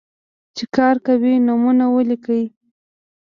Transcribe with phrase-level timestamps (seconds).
[0.55, 2.43] چې کار کوي، نومونه ولیکئ.